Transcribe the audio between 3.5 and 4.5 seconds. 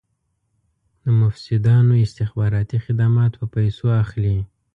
پیسو اخلي.